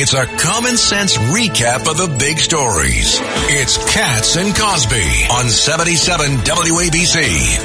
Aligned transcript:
It's 0.00 0.14
a 0.14 0.26
common 0.26 0.76
sense 0.76 1.16
recap 1.16 1.90
of 1.90 1.96
the 1.96 2.06
big 2.20 2.38
stories. 2.38 3.18
It's 3.50 3.78
Cats 3.92 4.36
and 4.36 4.54
Cosby 4.54 5.26
on 5.28 5.48
77 5.48 6.36
WABC. 6.36 7.58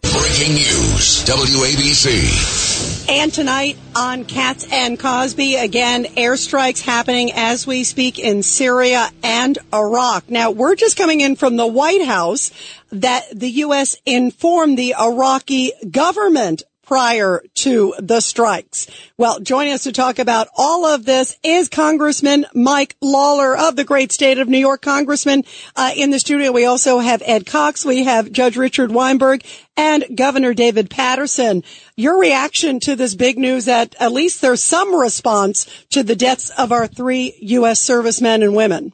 Breaking 0.00 0.54
news, 0.54 1.22
WABC. 1.26 3.10
And 3.10 3.30
tonight 3.34 3.76
on 3.94 4.24
Cats 4.24 4.66
and 4.72 4.98
Cosby, 4.98 5.56
again, 5.56 6.06
airstrikes 6.16 6.80
happening 6.80 7.32
as 7.34 7.66
we 7.66 7.84
speak 7.84 8.18
in 8.18 8.42
Syria 8.42 9.10
and 9.22 9.58
Iraq. 9.74 10.30
Now, 10.30 10.52
we're 10.52 10.74
just 10.74 10.96
coming 10.96 11.20
in 11.20 11.36
from 11.36 11.56
the 11.56 11.66
White 11.66 12.06
House 12.06 12.50
that 12.92 13.24
the 13.30 13.50
U.S. 13.50 13.98
informed 14.06 14.78
the 14.78 14.94
Iraqi 14.98 15.72
government 15.90 16.62
prior 16.92 17.42
to 17.54 17.94
the 18.00 18.20
strikes. 18.20 18.86
Well, 19.16 19.40
joining 19.40 19.72
us 19.72 19.84
to 19.84 19.92
talk 19.92 20.18
about 20.18 20.48
all 20.54 20.84
of 20.84 21.06
this 21.06 21.38
is 21.42 21.70
Congressman 21.70 22.44
Mike 22.52 22.96
Lawler 23.00 23.56
of 23.56 23.76
the 23.76 23.84
great 23.84 24.12
state 24.12 24.36
of 24.36 24.46
New 24.46 24.58
York. 24.58 24.82
Congressman, 24.82 25.44
uh, 25.74 25.92
in 25.96 26.10
the 26.10 26.18
studio, 26.18 26.52
we 26.52 26.66
also 26.66 26.98
have 26.98 27.22
Ed 27.24 27.46
Cox, 27.46 27.86
we 27.86 28.04
have 28.04 28.30
Judge 28.30 28.58
Richard 28.58 28.92
Weinberg, 28.92 29.42
and 29.74 30.04
Governor 30.14 30.52
David 30.52 30.90
Paterson. 30.90 31.64
Your 31.96 32.20
reaction 32.20 32.78
to 32.80 32.94
this 32.94 33.14
big 33.14 33.38
news 33.38 33.64
that 33.64 33.94
at 33.98 34.12
least 34.12 34.42
there's 34.42 34.62
some 34.62 34.94
response 34.94 35.64
to 35.92 36.02
the 36.02 36.14
deaths 36.14 36.50
of 36.58 36.72
our 36.72 36.86
three 36.86 37.34
U.S. 37.40 37.80
servicemen 37.80 38.42
and 38.42 38.54
women. 38.54 38.92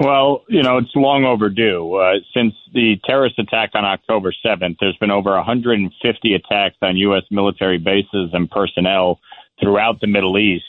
Well, 0.00 0.42
you 0.48 0.62
know, 0.62 0.78
it's 0.78 0.90
long 0.96 1.24
overdue. 1.24 1.94
Uh, 1.94 2.14
since 2.34 2.54
the 2.72 2.96
terrorist 3.04 3.38
attack 3.38 3.70
on 3.74 3.84
October 3.84 4.34
7th, 4.44 4.76
there's 4.80 4.96
been 4.96 5.12
over 5.12 5.30
150 5.30 6.34
attacks 6.34 6.76
on 6.82 6.96
U.S. 6.96 7.22
military 7.30 7.78
bases 7.78 8.30
and 8.32 8.50
personnel 8.50 9.20
throughout 9.60 10.00
the 10.00 10.08
Middle 10.08 10.36
East. 10.36 10.64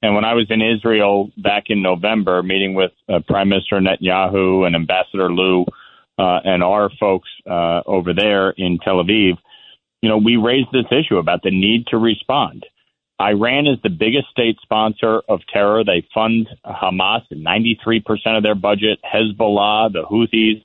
And 0.00 0.14
when 0.14 0.24
I 0.24 0.34
was 0.34 0.46
in 0.48 0.62
Israel 0.62 1.32
back 1.38 1.64
in 1.66 1.82
November, 1.82 2.40
meeting 2.44 2.74
with 2.74 2.92
uh, 3.08 3.18
Prime 3.26 3.48
Minister 3.48 3.80
Netanyahu 3.80 4.64
and 4.64 4.76
Ambassador 4.76 5.32
Lew 5.32 5.64
uh, 6.16 6.38
and 6.44 6.62
our 6.62 6.88
folks 7.00 7.28
uh, 7.50 7.82
over 7.84 8.14
there 8.14 8.50
in 8.50 8.78
Tel 8.78 9.02
Aviv, 9.02 9.38
you 10.02 10.08
know, 10.08 10.18
we 10.18 10.36
raised 10.36 10.68
this 10.72 10.86
issue 10.92 11.16
about 11.16 11.42
the 11.42 11.50
need 11.50 11.88
to 11.88 11.98
respond. 11.98 12.64
Iran 13.20 13.66
is 13.66 13.78
the 13.82 13.90
biggest 13.90 14.28
state 14.30 14.58
sponsor 14.62 15.22
of 15.28 15.40
terror. 15.52 15.82
They 15.84 16.06
fund 16.14 16.48
Hamas 16.64 17.22
93% 17.32 18.02
of 18.36 18.42
their 18.42 18.54
budget, 18.54 19.00
Hezbollah, 19.04 19.92
the 19.92 20.04
Houthis, 20.04 20.64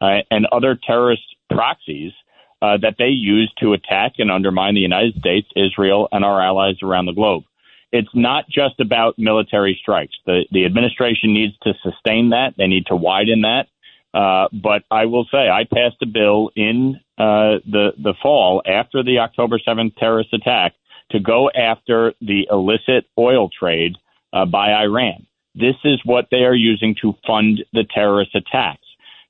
uh, 0.00 0.22
and 0.30 0.46
other 0.52 0.78
terrorist 0.86 1.22
proxies 1.50 2.12
uh, 2.60 2.76
that 2.78 2.96
they 2.98 3.08
use 3.08 3.52
to 3.60 3.72
attack 3.72 4.14
and 4.18 4.30
undermine 4.30 4.74
the 4.74 4.80
United 4.80 5.14
States, 5.16 5.48
Israel, 5.56 6.08
and 6.12 6.24
our 6.24 6.40
allies 6.40 6.76
around 6.82 7.06
the 7.06 7.12
globe. 7.12 7.44
It's 7.92 8.08
not 8.14 8.44
just 8.48 8.78
about 8.80 9.14
military 9.18 9.78
strikes. 9.80 10.14
The, 10.26 10.44
the 10.50 10.66
administration 10.66 11.32
needs 11.32 11.54
to 11.62 11.72
sustain 11.82 12.30
that. 12.30 12.54
They 12.58 12.66
need 12.66 12.86
to 12.86 12.96
widen 12.96 13.42
that. 13.42 13.68
Uh, 14.12 14.48
but 14.52 14.82
I 14.90 15.06
will 15.06 15.26
say, 15.30 15.48
I 15.48 15.64
passed 15.64 15.96
a 16.02 16.06
bill 16.06 16.50
in 16.56 17.00
uh, 17.18 17.60
the 17.66 17.92
the 17.98 18.14
fall 18.22 18.62
after 18.66 19.02
the 19.02 19.18
October 19.18 19.58
7th 19.58 19.96
terrorist 19.96 20.32
attack 20.32 20.74
to 21.10 21.20
go 21.20 21.50
after 21.50 22.12
the 22.20 22.46
illicit 22.50 23.06
oil 23.18 23.48
trade 23.48 23.96
uh, 24.32 24.44
by 24.44 24.72
Iran. 24.72 25.26
This 25.54 25.76
is 25.84 26.00
what 26.04 26.26
they 26.30 26.44
are 26.44 26.54
using 26.54 26.94
to 27.00 27.14
fund 27.26 27.64
the 27.72 27.84
terrorist 27.94 28.34
attacks. 28.34 28.86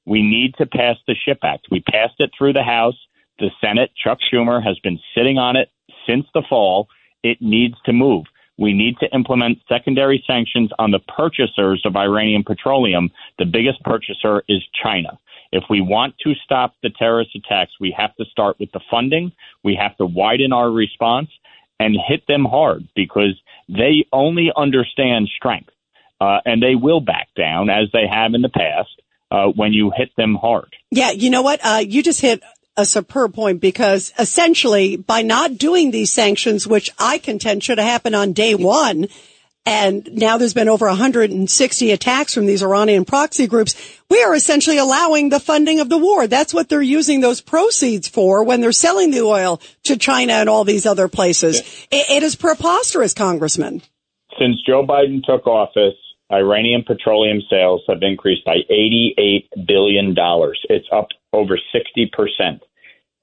We 0.07 0.23
need 0.23 0.55
to 0.59 0.67
pass 0.67 0.97
the 1.07 1.15
SHIP 1.15 1.39
Act. 1.43 1.69
We 1.71 1.81
passed 1.81 2.15
it 2.19 2.31
through 2.37 2.53
the 2.53 2.63
House. 2.63 2.97
The 3.39 3.51
Senate, 3.61 3.91
Chuck 4.03 4.19
Schumer, 4.33 4.65
has 4.65 4.79
been 4.81 4.99
sitting 5.15 5.39
on 5.39 5.57
it 5.57 5.71
since 6.07 6.27
the 6.33 6.43
fall. 6.49 6.89
It 7.23 7.39
needs 7.41 7.75
to 7.85 7.93
move. 7.93 8.25
We 8.59 8.73
need 8.73 8.97
to 9.01 9.15
implement 9.15 9.59
secondary 9.69 10.25
sanctions 10.27 10.71
on 10.79 10.91
the 10.91 11.01
purchasers 11.01 11.83
of 11.85 11.97
Iranian 11.97 12.43
petroleum. 12.43 13.11
The 13.39 13.45
biggest 13.45 13.83
purchaser 13.83 14.43
is 14.49 14.65
China. 14.83 15.19
If 15.53 15.65
we 15.69 15.81
want 15.81 16.15
to 16.25 16.35
stop 16.45 16.75
the 16.83 16.91
terrorist 16.91 17.37
attacks, 17.37 17.73
we 17.79 17.95
have 17.97 18.15
to 18.17 18.25
start 18.25 18.59
with 18.59 18.73
the 18.73 18.81
funding. 18.91 19.33
We 19.63 19.77
have 19.81 19.97
to 19.99 20.07
widen 20.07 20.53
our 20.53 20.71
response 20.71 21.29
and 21.79 21.97
hit 22.09 22.27
them 22.27 22.45
hard 22.45 22.89
because 22.95 23.41
they 23.69 24.07
only 24.13 24.51
understand 24.57 25.29
strength 25.37 25.71
uh, 26.21 26.39
and 26.45 26.63
they 26.63 26.75
will 26.75 27.01
back 27.01 27.29
down 27.37 27.69
as 27.69 27.89
they 27.93 28.07
have 28.11 28.35
in 28.35 28.43
the 28.43 28.49
past 28.49 28.91
uh, 29.31 29.47
when 29.47 29.73
you 29.73 29.93
hit 29.95 30.11
them 30.17 30.35
hard. 30.35 30.75
Yeah, 30.91 31.11
you 31.11 31.31
know 31.31 31.43
what? 31.43 31.61
Uh, 31.63 31.83
you 31.87 32.03
just 32.03 32.21
hit 32.21 32.43
a 32.77 32.85
superb 32.85 33.35
point 33.35 33.61
because 33.61 34.13
essentially 34.19 34.97
by 34.97 35.23
not 35.23 35.57
doing 35.57 35.91
these 35.91 36.13
sanctions, 36.13 36.67
which 36.67 36.91
I 36.99 37.19
contend 37.19 37.65
should 37.65 37.79
have 37.79 37.87
happened 37.87 38.15
on 38.15 38.33
day 38.33 38.55
one, 38.55 39.09
and 39.67 40.09
now 40.13 40.39
there's 40.39 40.55
been 40.55 40.69
over 40.69 40.87
160 40.87 41.91
attacks 41.91 42.33
from 42.33 42.47
these 42.47 42.63
Iranian 42.63 43.05
proxy 43.05 43.49
groups. 43.49 43.75
We 44.09 44.23
are 44.23 44.35
essentially 44.35 44.79
allowing 44.79 45.29
the 45.29 45.41
funding 45.41 45.81
of 45.81 45.89
the 45.89 45.99
war. 45.99 46.29
That's 46.29 46.55
what 46.55 46.69
they're 46.69 46.81
using 46.81 47.21
those 47.21 47.41
proceeds 47.41 48.09
for 48.09 48.45
when 48.45 48.61
they're 48.61 48.71
selling 48.71 49.11
the 49.11 49.23
oil 49.23 49.61
to 49.85 49.97
China 49.97 50.35
and 50.35 50.49
all 50.49 50.65
these 50.65 50.87
other 50.87 51.09
places. 51.09 51.61
It 51.91 52.23
is 52.23 52.37
preposterous, 52.37 53.13
Congressman. 53.13 53.83
Since 54.39 54.63
Joe 54.65 54.87
Biden 54.87 55.23
took 55.25 55.47
office, 55.49 55.97
Iranian 56.33 56.85
petroleum 56.87 57.41
sales 57.51 57.83
have 57.89 58.03
increased 58.03 58.45
by 58.45 58.59
$88 58.71 59.67
billion. 59.67 60.15
It's 60.69 60.89
up 60.93 61.09
over 61.33 61.59
60%. 61.75 62.61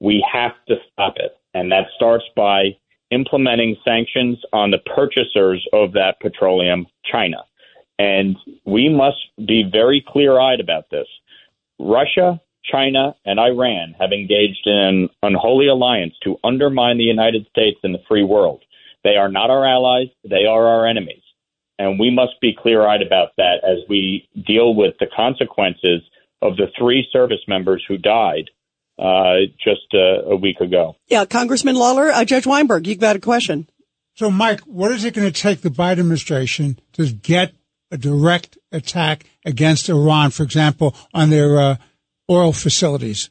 We 0.00 0.26
have 0.30 0.52
to 0.68 0.76
stop 0.92 1.14
it. 1.16 1.36
And 1.54 1.70
that 1.72 1.86
starts 1.94 2.24
by 2.36 2.76
implementing 3.10 3.76
sanctions 3.84 4.38
on 4.52 4.70
the 4.70 4.78
purchasers 4.78 5.66
of 5.72 5.92
that 5.92 6.16
petroleum, 6.20 6.86
China. 7.04 7.38
And 7.98 8.36
we 8.64 8.88
must 8.88 9.18
be 9.46 9.68
very 9.70 10.04
clear 10.06 10.40
eyed 10.40 10.60
about 10.60 10.90
this. 10.90 11.06
Russia, 11.78 12.40
China, 12.64 13.14
and 13.24 13.38
Iran 13.38 13.94
have 14.00 14.12
engaged 14.12 14.66
in 14.66 14.72
an 14.72 15.08
unholy 15.22 15.68
alliance 15.68 16.14
to 16.24 16.36
undermine 16.42 16.98
the 16.98 17.04
United 17.04 17.46
States 17.50 17.78
and 17.82 17.94
the 17.94 18.02
free 18.08 18.24
world. 18.24 18.62
They 19.04 19.16
are 19.16 19.28
not 19.28 19.50
our 19.50 19.66
allies, 19.66 20.08
they 20.28 20.46
are 20.46 20.66
our 20.66 20.86
enemies. 20.86 21.22
And 21.78 21.98
we 21.98 22.10
must 22.10 22.40
be 22.40 22.56
clear 22.56 22.86
eyed 22.86 23.02
about 23.02 23.30
that 23.36 23.56
as 23.64 23.78
we 23.88 24.28
deal 24.46 24.74
with 24.74 24.94
the 24.98 25.08
consequences 25.14 26.02
of 26.40 26.56
the 26.56 26.68
three 26.78 27.06
service 27.12 27.40
members 27.48 27.84
who 27.86 27.98
died 27.98 28.50
uh, 28.98 29.36
just 29.62 29.92
uh, 29.94 30.30
a 30.30 30.36
week 30.36 30.60
ago. 30.60 30.96
Yeah, 31.08 31.24
Congressman 31.24 31.74
Lawler, 31.74 32.10
uh, 32.10 32.24
Judge 32.24 32.46
Weinberg, 32.46 32.86
you've 32.86 33.00
got 33.00 33.16
a 33.16 33.20
question. 33.20 33.68
So, 34.14 34.30
Mike, 34.30 34.60
what 34.60 34.92
is 34.92 35.04
it 35.04 35.14
going 35.14 35.30
to 35.30 35.40
take 35.40 35.62
the 35.62 35.70
Biden 35.70 35.98
administration 35.98 36.78
to 36.92 37.10
get 37.10 37.52
a 37.90 37.98
direct 37.98 38.56
attack 38.70 39.24
against 39.44 39.88
Iran, 39.88 40.30
for 40.30 40.44
example, 40.44 40.94
on 41.12 41.30
their 41.30 41.58
uh, 41.58 41.76
oil 42.30 42.52
facilities, 42.52 43.30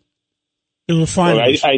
the 0.88 1.00
refineries? 1.00 1.64
Well, 1.64 1.72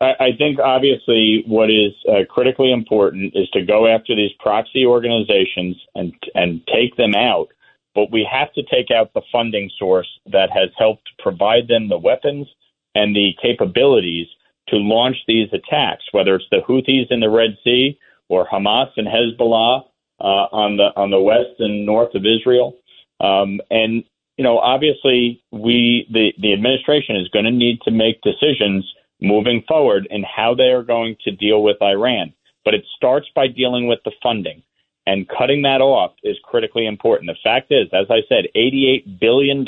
I, 0.00 0.04
I, 0.04 0.26
I, 0.26 0.36
think 0.36 0.58
obviously 0.58 1.44
what 1.46 1.70
is 1.70 1.92
uh, 2.06 2.24
critically 2.28 2.72
important 2.72 3.32
is 3.34 3.48
to 3.50 3.64
go 3.64 3.86
after 3.86 4.14
these 4.14 4.32
proxy 4.38 4.84
organizations 4.84 5.76
and 5.94 6.12
and 6.34 6.60
take 6.66 6.96
them 6.96 7.14
out. 7.14 7.48
But 7.94 8.10
we 8.10 8.28
have 8.30 8.52
to 8.54 8.62
take 8.64 8.90
out 8.90 9.14
the 9.14 9.22
funding 9.30 9.70
source 9.78 10.08
that 10.26 10.50
has 10.50 10.68
helped 10.76 11.08
provide 11.18 11.68
them 11.68 11.88
the 11.88 11.96
weapons 11.96 12.48
and 12.94 13.14
the 13.14 13.32
capabilities 13.40 14.26
to 14.68 14.76
launch 14.76 15.16
these 15.26 15.48
attacks, 15.52 16.04
whether 16.12 16.36
it's 16.36 16.46
the 16.50 16.62
Houthis 16.66 17.10
in 17.10 17.20
the 17.20 17.30
Red 17.30 17.56
Sea 17.64 17.98
or 18.28 18.46
Hamas 18.46 18.90
and 18.96 19.06
Hezbollah 19.06 19.84
uh, 20.20 20.24
on 20.24 20.76
the 20.76 20.90
on 20.96 21.10
the 21.10 21.20
west 21.20 21.58
and 21.58 21.84
north 21.84 22.14
of 22.14 22.24
Israel. 22.24 22.76
Um, 23.20 23.60
and 23.70 24.04
you 24.36 24.44
know, 24.44 24.58
obviously, 24.58 25.42
we 25.52 26.06
the 26.12 26.32
the 26.40 26.52
administration 26.52 27.16
is 27.16 27.28
going 27.28 27.44
to 27.44 27.50
need 27.50 27.80
to 27.82 27.90
make 27.90 28.20
decisions 28.22 28.90
moving 29.20 29.62
forward 29.66 30.06
in 30.10 30.24
how 30.24 30.54
they 30.54 30.70
are 30.70 30.82
going 30.82 31.16
to 31.24 31.30
deal 31.30 31.62
with 31.62 31.80
Iran. 31.82 32.32
But 32.64 32.74
it 32.74 32.84
starts 32.96 33.28
by 33.34 33.48
dealing 33.48 33.86
with 33.86 34.00
the 34.04 34.12
funding. 34.22 34.62
And 35.06 35.28
cutting 35.28 35.62
that 35.62 35.82
off 35.82 36.12
is 36.22 36.36
critically 36.42 36.86
important. 36.86 37.30
The 37.30 37.36
fact 37.42 37.70
is, 37.70 37.88
as 37.92 38.06
I 38.08 38.20
said, 38.26 38.46
$88 38.56 39.20
billion 39.20 39.64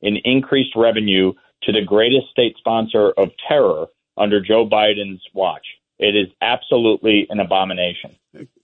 in 0.00 0.16
increased 0.24 0.74
revenue 0.74 1.34
to 1.66 1.72
the 1.72 1.82
greatest 1.84 2.28
state 2.30 2.56
sponsor 2.58 3.10
of 3.10 3.30
terror 3.48 3.86
under 4.16 4.40
Joe 4.40 4.68
Biden's 4.68 5.22
watch. 5.32 5.66
It 5.98 6.16
is 6.16 6.28
absolutely 6.42 7.26
an 7.30 7.38
abomination. 7.38 8.16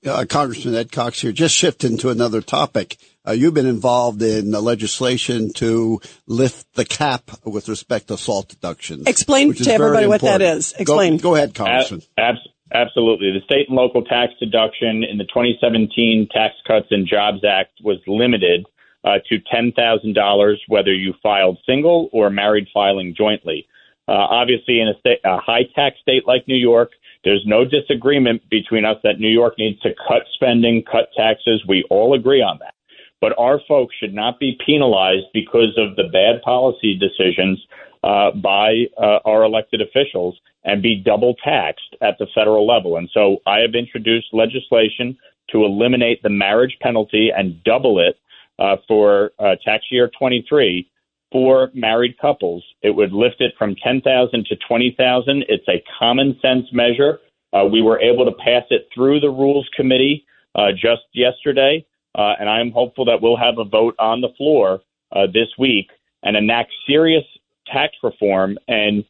Uh, 0.05 0.25
Congressman 0.29 0.75
Ed 0.75 0.91
Cox 0.91 1.21
here. 1.21 1.31
Just 1.31 1.55
shifting 1.55 1.97
to 1.99 2.11
another 2.11 2.41
topic. 2.41 2.97
Uh, 3.27 3.33
you've 3.33 3.55
been 3.55 3.67
involved 3.67 4.21
in 4.23 4.51
legislation 4.51 5.53
to 5.55 6.01
lift 6.27 6.73
the 6.75 6.85
cap 6.85 7.31
with 7.45 7.69
respect 7.69 8.09
to 8.09 8.17
SALT 8.17 8.49
deductions. 8.49 9.07
Explain 9.07 9.55
to 9.55 9.73
everybody 9.73 10.07
what 10.07 10.23
that 10.23 10.43
is. 10.43 10.73
Explain. 10.73 11.19
Go, 11.19 11.31
go 11.31 11.35
ahead, 11.37 11.55
Congressman. 11.55 12.03
Ab- 12.19 12.35
absolutely. 12.73 13.31
The 13.31 13.45
state 13.45 13.69
and 13.69 13.77
local 13.77 14.03
tax 14.03 14.33
deduction 14.41 15.05
in 15.05 15.17
the 15.17 15.25
2017 15.25 16.29
Tax 16.33 16.55
Cuts 16.67 16.89
and 16.91 17.07
Jobs 17.07 17.45
Act 17.45 17.73
was 17.85 17.99
limited 18.09 18.67
uh, 19.05 19.19
to 19.29 19.39
$10,000, 19.53 20.57
whether 20.69 20.93
you 20.93 21.15
filed 21.23 21.59
single 21.67 22.09
or 22.13 22.31
married 22.31 22.69
filing 22.73 23.15
jointly. 23.17 23.67
Uh, 24.09 24.13
obviously, 24.13 24.81
in 24.81 24.89
a, 24.89 24.99
state, 24.99 25.21
a 25.25 25.39
high 25.39 25.65
tax 25.75 25.97
state 26.01 26.27
like 26.27 26.47
New 26.49 26.57
York, 26.57 26.91
There's 27.25 27.45
no 27.47 27.65
disagreement 27.65 28.43
between 28.51 28.85
us 28.85 28.97
that 29.05 29.21
New 29.21 29.29
York 29.29 29.55
needs 29.59 29.81
to 29.81 29.91
cut 30.09 30.23
spending, 30.35 30.83
cut 30.91 31.11
taxes. 31.17 31.63
We 31.69 31.85
all 31.91 32.15
agree 32.15 32.43
on 32.43 32.59
that. 32.61 32.75
But 33.21 33.35
our 33.39 33.61
folks 33.69 33.95
should 34.01 34.15
not 34.15 34.41
be 34.41 34.59
penalized 34.65 35.27
because 35.35 35.77
of 35.77 35.97
the 35.97 36.09
bad 36.11 36.41
policy 36.43 36.99
decisions 36.99 37.65
uh, 38.03 38.31
by 38.33 38.87
uh, 38.97 39.19
our 39.27 39.45
elected 39.45 39.83
officials 39.83 40.41
and 40.65 40.83
be 40.83 40.97
double 40.97 41.35
taxed 41.45 41.97
at 42.01 42.17
the 42.19 42.27
federal 42.35 42.67
level. 42.67 42.97
And 42.97 43.11
so 43.13 43.39
I 43.47 43.59
have 43.59 43.75
introduced 43.75 44.29
legislation 44.33 45.17
to 45.51 45.65
eliminate 45.65 46.23
the 46.23 46.31
marriage 46.31 46.77
penalty 46.81 47.31
and 47.37 47.63
double 47.65 47.99
it 47.99 48.17
uh, 48.61 48.77
for 48.87 49.33
uh, 49.39 49.57
tax 49.65 49.87
year 49.91 50.11
23 50.19 50.89
for 51.33 51.71
married 51.75 52.19
couples. 52.19 52.63
It 52.83 52.91
would 52.91 53.13
lift 53.13 53.41
it 53.41 53.55
from 53.59 53.75
10,000 53.83 54.47
to 54.47 54.57
20,000. 54.69 55.45
It's 55.49 55.69
a 55.69 55.83
common 55.99 56.39
sense 56.43 56.67
measure. 56.73 57.21
Uh, 57.53 57.65
we 57.65 57.83
were 57.83 58.01
able 58.01 58.25
to 58.25 58.33
pass 58.33 58.65
it 58.71 58.89
through 58.95 59.21
the 59.21 59.31
Rules 59.31 59.69
Committee 59.75 60.25
uh, 60.55 60.73
just 60.73 61.03
yesterday, 61.13 61.85
uh, 62.17 62.35
and 62.39 62.49
I'm 62.49 62.71
hopeful 62.71 63.05
that 63.07 63.23
we'll 63.23 63.37
have 63.37 63.59
a 63.59 63.65
vote 63.65 63.95
on 63.99 64.21
the 64.21 64.31
floor 64.37 64.81
uh, 65.13 65.27
this 65.27 65.49
week 65.59 65.89
and 66.23 66.37
enact 66.37 66.73
serious 66.87 67.25
tax 67.67 67.95
reform 68.03 68.59
and 68.69 69.05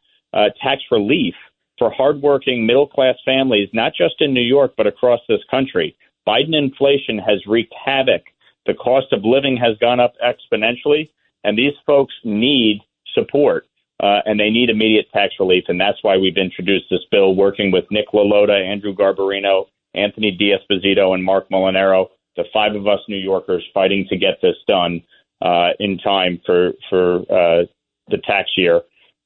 tax 0.63 0.83
relief 0.91 1.35
for 1.79 1.91
hardworking 1.91 2.67
middle 2.67 2.87
class 2.87 3.17
families, 3.25 3.69
not 3.73 3.93
just 3.95 4.15
in 4.21 4.33
New 4.33 4.43
York, 4.43 4.75
but 4.77 4.87
across 4.87 5.21
this 5.29 5.41
country. 5.51 5.97
Biden 6.29 6.57
inflation 6.57 7.19
has 7.19 7.45
wreaked 7.47 7.75
havoc. 7.85 8.23
The 8.71 8.75
cost 8.75 9.13
of 9.13 9.25
living 9.25 9.57
has 9.57 9.77
gone 9.79 9.99
up 9.99 10.13
exponentially, 10.25 11.11
and 11.43 11.59
these 11.59 11.73
folks 11.85 12.15
need 12.23 12.79
support. 13.13 13.67
Uh, 14.01 14.21
and 14.25 14.39
they 14.39 14.49
need 14.49 14.71
immediate 14.71 15.07
tax 15.13 15.35
relief, 15.41 15.65
and 15.67 15.79
that's 15.79 15.99
why 16.03 16.17
we've 16.17 16.37
introduced 16.37 16.85
this 16.89 17.05
bill, 17.11 17.35
working 17.35 17.73
with 17.73 17.85
Nick 17.91 18.13
LaLota, 18.15 18.65
Andrew 18.65 18.95
Garbarino, 18.95 19.67
Anthony 19.93 20.31
D'Esposito, 20.31 21.15
and 21.15 21.25
Mark 21.25 21.51
Molinaro, 21.51 22.11
the 22.37 22.45
five 22.53 22.77
of 22.77 22.87
us 22.87 23.01
New 23.09 23.19
Yorkers 23.19 23.63
fighting 23.75 24.07
to 24.09 24.17
get 24.17 24.41
this 24.41 24.55
done 24.69 25.03
uh, 25.43 25.71
in 25.81 25.99
time 25.99 26.41
for 26.47 26.71
for 26.89 27.17
uh, 27.23 27.65
the 28.09 28.19
tax 28.25 28.51
year, 28.57 28.83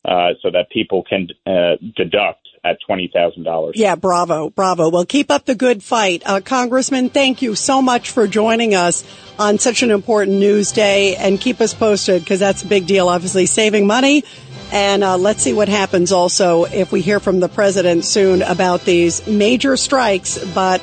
uh, 0.06 0.30
so 0.40 0.50
that 0.50 0.70
people 0.70 1.04
can 1.04 1.28
uh, 1.46 1.76
deduct 1.94 2.43
at 2.64 2.78
$20,000. 2.88 3.72
Yeah, 3.74 3.94
bravo, 3.94 4.48
bravo. 4.48 4.88
Well, 4.88 5.04
keep 5.04 5.30
up 5.30 5.44
the 5.44 5.54
good 5.54 5.82
fight. 5.82 6.22
Uh, 6.24 6.40
Congressman, 6.40 7.10
thank 7.10 7.42
you 7.42 7.54
so 7.54 7.82
much 7.82 8.10
for 8.10 8.26
joining 8.26 8.74
us 8.74 9.04
on 9.38 9.58
such 9.58 9.82
an 9.82 9.90
important 9.90 10.38
news 10.38 10.72
day 10.72 11.14
and 11.16 11.38
keep 11.38 11.60
us 11.60 11.74
posted 11.74 12.22
because 12.22 12.40
that's 12.40 12.62
a 12.62 12.66
big 12.66 12.86
deal, 12.86 13.08
obviously, 13.08 13.44
saving 13.44 13.86
money. 13.86 14.24
And 14.72 15.04
uh, 15.04 15.18
let's 15.18 15.42
see 15.42 15.52
what 15.52 15.68
happens 15.68 16.10
also 16.10 16.64
if 16.64 16.90
we 16.90 17.02
hear 17.02 17.20
from 17.20 17.38
the 17.38 17.48
president 17.48 18.04
soon 18.04 18.40
about 18.40 18.84
these 18.84 19.26
major 19.26 19.76
strikes, 19.76 20.42
but 20.54 20.82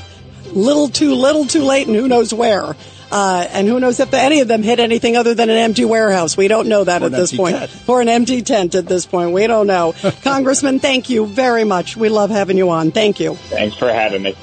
little 0.52 0.88
too 0.88 1.14
little 1.14 1.46
too 1.46 1.62
late 1.62 1.86
and 1.86 1.94
who 1.94 2.08
knows 2.08 2.34
where. 2.34 2.74
Uh, 3.12 3.46
and 3.50 3.68
who 3.68 3.78
knows 3.78 4.00
if 4.00 4.14
any 4.14 4.40
of 4.40 4.48
them 4.48 4.62
hit 4.62 4.80
anything 4.80 5.18
other 5.18 5.34
than 5.34 5.50
an 5.50 5.58
empty 5.58 5.84
warehouse. 5.84 6.34
We 6.34 6.48
don't 6.48 6.66
know 6.66 6.84
that 6.84 7.02
or 7.02 7.06
at 7.06 7.12
this 7.12 7.36
point. 7.36 7.56
Tent. 7.56 7.70
Or 7.86 8.00
an 8.00 8.08
empty 8.08 8.40
tent 8.40 8.74
at 8.74 8.86
this 8.86 9.04
point. 9.04 9.32
We 9.32 9.46
don't 9.46 9.66
know. 9.66 9.94
Congressman, 10.22 10.80
thank 10.80 11.10
you 11.10 11.26
very 11.26 11.64
much. 11.64 11.94
We 11.94 12.08
love 12.08 12.30
having 12.30 12.56
you 12.56 12.70
on. 12.70 12.90
Thank 12.90 13.20
you. 13.20 13.34
Thanks 13.34 13.76
for 13.76 13.92
having 13.92 14.22
me. 14.22 14.34